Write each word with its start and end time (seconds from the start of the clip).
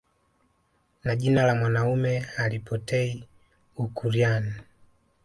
Na 1.03 1.15
jina 1.15 1.43
la 1.43 1.55
mwanaume 1.55 2.19
halipotei 2.19 3.27
ukuryani 3.77 4.53